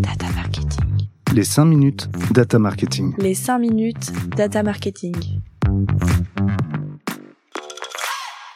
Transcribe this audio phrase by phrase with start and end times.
[0.00, 1.08] Data marketing.
[1.32, 3.14] Les 5 minutes data marketing.
[3.18, 5.14] Les 5 minutes data marketing.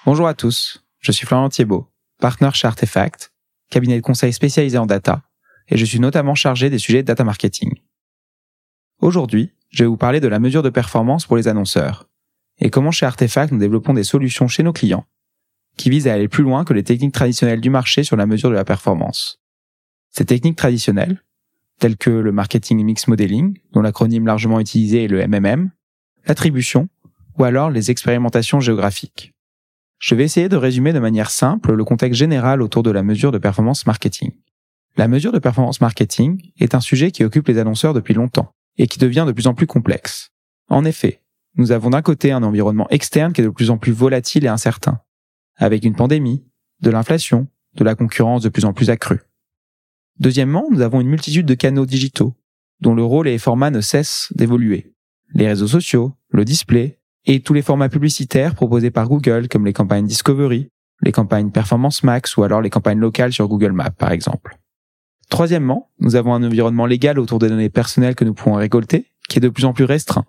[0.07, 3.33] Bonjour à tous, je suis Florian Thiebaud, partenaire chez Artefact,
[3.71, 5.23] cabinet de conseil spécialisé en data,
[5.69, 7.73] et je suis notamment chargé des sujets de data marketing.
[9.01, 12.09] Aujourd'hui, je vais vous parler de la mesure de performance pour les annonceurs,
[12.61, 15.07] et comment chez Artefact nous développons des solutions chez nos clients
[15.77, 18.51] qui visent à aller plus loin que les techniques traditionnelles du marché sur la mesure
[18.51, 19.41] de la performance.
[20.11, 21.23] Ces techniques traditionnelles,
[21.83, 25.73] telles que le marketing mix modeling, dont l'acronyme largement utilisé est le MMM,
[26.27, 26.89] l'attribution,
[27.37, 29.33] ou alors les expérimentations géographiques.
[29.99, 33.33] Je vais essayer de résumer de manière simple le contexte général autour de la mesure
[33.33, 34.31] de performance marketing.
[34.97, 38.87] La mesure de performance marketing est un sujet qui occupe les annonceurs depuis longtemps et
[38.87, 40.31] qui devient de plus en plus complexe.
[40.69, 41.21] En effet,
[41.57, 44.49] nous avons d'un côté un environnement externe qui est de plus en plus volatile et
[44.49, 45.01] incertain,
[45.57, 46.45] avec une pandémie,
[46.81, 49.23] de l'inflation, de la concurrence de plus en plus accrue.
[50.23, 52.37] Deuxièmement, nous avons une multitude de canaux digitaux,
[52.81, 54.95] dont le rôle et les formats ne cessent d'évoluer.
[55.35, 59.73] Les réseaux sociaux, le display, et tous les formats publicitaires proposés par Google, comme les
[59.73, 60.69] campagnes Discovery,
[61.01, 64.59] les campagnes Performance Max ou alors les campagnes locales sur Google Maps, par exemple.
[65.29, 69.39] Troisièmement, nous avons un environnement légal autour des données personnelles que nous pouvons récolter, qui
[69.39, 70.27] est de plus en plus restreint,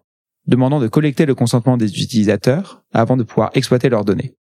[0.47, 4.33] demandant de collecter le consentement des utilisateurs avant de pouvoir exploiter leurs données.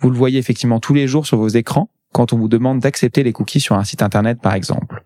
[0.00, 3.22] Vous le voyez effectivement tous les jours sur vos écrans quand on vous demande d'accepter
[3.22, 5.04] les cookies sur un site internet par exemple.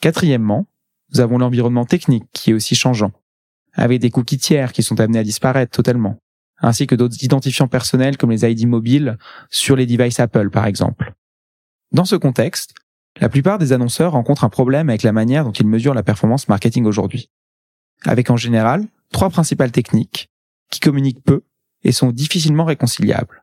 [0.00, 0.68] Quatrièmement,
[1.12, 3.10] nous avons l'environnement technique qui est aussi changeant,
[3.72, 6.20] avec des cookies tiers qui sont amenés à disparaître totalement,
[6.58, 9.18] ainsi que d'autres identifiants personnels comme les ID mobiles
[9.50, 11.12] sur les devices Apple par exemple.
[11.90, 12.72] Dans ce contexte,
[13.20, 16.46] la plupart des annonceurs rencontrent un problème avec la manière dont ils mesurent la performance
[16.46, 17.30] marketing aujourd'hui.
[18.04, 20.30] Avec en général trois principales techniques
[20.70, 21.42] qui communiquent peu
[21.82, 23.42] et sont difficilement réconciliables.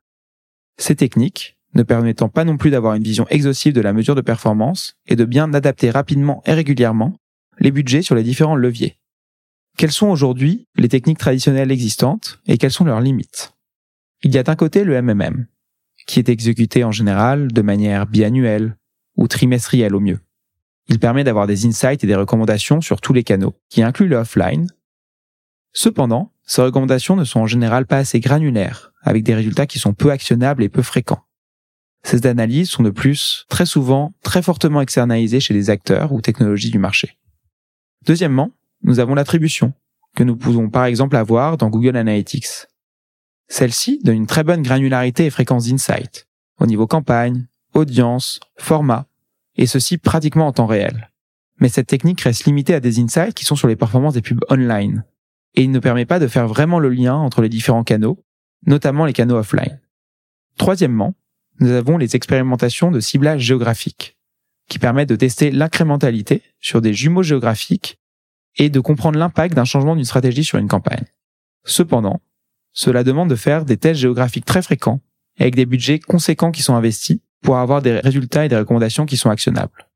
[0.78, 4.22] Ces techniques, ne permettant pas non plus d'avoir une vision exhaustive de la mesure de
[4.22, 7.16] performance et de bien adapter rapidement et régulièrement
[7.60, 8.98] les budgets sur les différents leviers.
[9.78, 13.54] Quelles sont aujourd'hui les techniques traditionnelles existantes et quelles sont leurs limites?
[14.24, 15.46] Il y a d'un côté le MMM,
[16.08, 18.76] qui est exécuté en général de manière biannuelle
[19.16, 20.20] ou trimestrielle au mieux.
[20.88, 24.16] Il permet d'avoir des insights et des recommandations sur tous les canaux, qui incluent le
[24.16, 24.68] offline.
[25.74, 29.94] Cependant, ces recommandations ne sont en général pas assez granulaires, avec des résultats qui sont
[29.94, 31.27] peu actionnables et peu fréquents.
[32.04, 36.72] Ces analyses sont de plus très souvent très fortement externalisées chez les acteurs ou technologies
[36.72, 37.18] du marché.
[38.06, 38.52] Deuxièmement,
[38.84, 39.74] nous avons l'attribution,
[40.16, 42.68] que nous pouvons par exemple avoir dans Google Analytics.
[43.48, 46.28] Celle-ci donne une très bonne granularité et fréquence d'insight,
[46.60, 49.08] au niveau campagne, audience, format,
[49.56, 51.12] et ceci pratiquement en temps réel.
[51.60, 54.44] Mais cette technique reste limitée à des insights qui sont sur les performances des pubs
[54.50, 55.04] online,
[55.56, 58.24] et il ne permet pas de faire vraiment le lien entre les différents canaux,
[58.66, 59.80] notamment les canaux offline.
[60.58, 61.16] Troisièmement,
[61.60, 64.18] nous avons les expérimentations de ciblage géographique,
[64.70, 68.00] qui permettent de tester l'incrémentalité sur des jumeaux géographiques
[68.58, 71.06] et de comprendre l'impact d'un changement d'une stratégie sur une campagne.
[71.64, 72.22] Cependant,
[72.74, 75.02] cela demande de faire des tests géographiques très fréquents,
[75.40, 79.18] avec des budgets conséquents qui sont investis pour avoir des résultats et des recommandations qui
[79.18, 79.88] sont actionnables.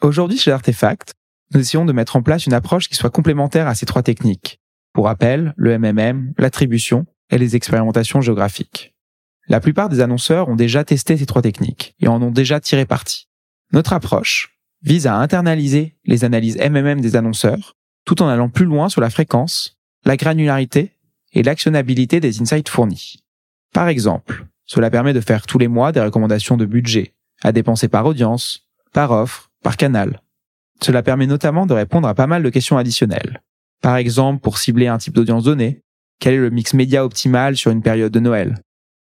[0.00, 1.14] Aujourd'hui, chez Artefact,
[1.52, 4.60] nous essayons de mettre en place une approche qui soit complémentaire à ces trois techniques.
[4.92, 8.93] Pour rappel, le MMM, l'attribution et les expérimentations géographiques.
[9.48, 12.86] La plupart des annonceurs ont déjà testé ces trois techniques et en ont déjà tiré
[12.86, 13.28] parti.
[13.72, 18.88] Notre approche vise à internaliser les analyses MMM des annonceurs tout en allant plus loin
[18.88, 20.92] sur la fréquence, la granularité
[21.32, 23.16] et l'actionnabilité des insights fournis.
[23.72, 27.88] Par exemple, cela permet de faire tous les mois des recommandations de budget à dépenser
[27.88, 30.20] par audience, par offre, par canal.
[30.82, 33.42] Cela permet notamment de répondre à pas mal de questions additionnelles.
[33.80, 35.82] Par exemple, pour cibler un type d'audience donnée,
[36.20, 38.54] quel est le mix média optimal sur une période de Noël?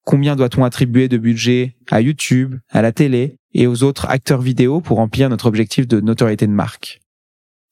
[0.05, 4.79] Combien doit-on attribuer de budget à YouTube, à la télé et aux autres acteurs vidéo
[4.79, 7.01] pour remplir notre objectif de notoriété de marque?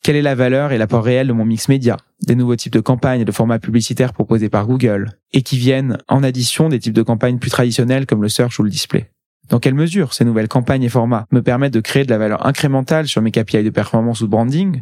[0.03, 1.95] Quelle est la valeur et l'apport réel de mon mix média?
[2.25, 5.99] Des nouveaux types de campagnes et de formats publicitaires proposés par Google et qui viennent
[6.07, 9.11] en addition des types de campagnes plus traditionnelles comme le search ou le display.
[9.50, 12.47] Dans quelle mesure ces nouvelles campagnes et formats me permettent de créer de la valeur
[12.47, 14.81] incrémentale sur mes KPI de performance ou de branding?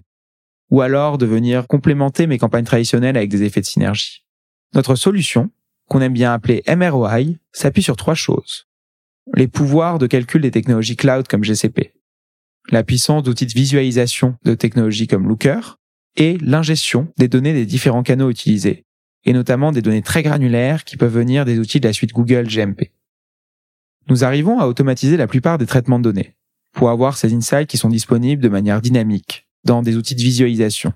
[0.70, 4.24] Ou alors de venir complémenter mes campagnes traditionnelles avec des effets de synergie?
[4.74, 5.52] Notre solution,
[5.92, 8.66] qu'on aime bien appeler MROI, s'appuie sur trois choses.
[9.36, 11.92] Les pouvoirs de calcul des technologies cloud comme GCP,
[12.70, 15.80] la puissance d'outils de visualisation de technologies comme Looker,
[16.16, 18.86] et l'ingestion des données des différents canaux utilisés,
[19.26, 22.48] et notamment des données très granulaires qui peuvent venir des outils de la suite Google
[22.48, 22.94] GMP.
[24.08, 26.38] Nous arrivons à automatiser la plupart des traitements de données,
[26.72, 30.94] pour avoir ces insights qui sont disponibles de manière dynamique, dans des outils de visualisation.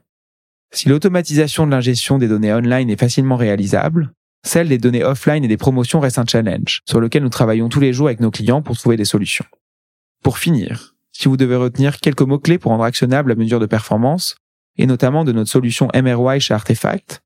[0.71, 4.13] Si l'automatisation de l'ingestion des données online est facilement réalisable,
[4.45, 7.79] celle des données offline et des promotions reste un challenge, sur lequel nous travaillons tous
[7.79, 9.45] les jours avec nos clients pour trouver des solutions.
[10.23, 14.35] Pour finir, si vous devez retenir quelques mots-clés pour rendre actionnable la mesure de performance,
[14.77, 17.23] et notamment de notre solution MRY chez Artefact,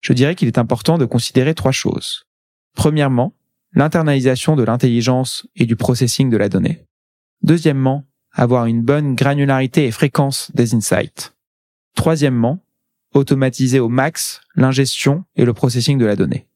[0.00, 2.26] je dirais qu'il est important de considérer trois choses.
[2.74, 3.34] Premièrement,
[3.74, 6.86] l'internalisation de l'intelligence et du processing de la donnée.
[7.42, 11.34] Deuxièmement, avoir une bonne granularité et fréquence des insights.
[11.94, 12.60] Troisièmement,
[13.12, 16.46] automatiser au max l'ingestion et le processing de la donnée.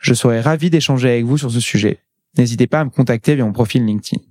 [0.00, 1.98] Je serais ravi d'échanger avec vous sur ce sujet.
[2.38, 4.22] N'hésitez pas à me contacter via mon profil LinkedIn.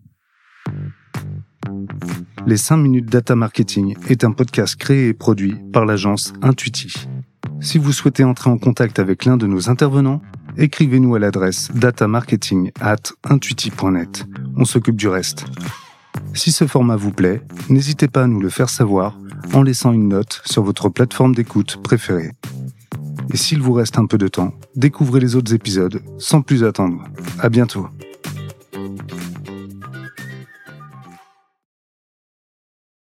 [2.47, 6.91] Les 5 minutes data marketing est un podcast créé et produit par l'agence Intuiti.
[7.61, 10.21] Si vous souhaitez entrer en contact avec l'un de nos intervenants,
[10.57, 14.25] écrivez-nous à l'adresse datamarketing at intuiti.net.
[14.57, 15.45] On s'occupe du reste.
[16.33, 19.19] Si ce format vous plaît, n'hésitez pas à nous le faire savoir
[19.53, 22.31] en laissant une note sur votre plateforme d'écoute préférée.
[23.31, 27.03] Et s'il vous reste un peu de temps, découvrez les autres épisodes sans plus attendre.
[27.39, 27.87] À bientôt.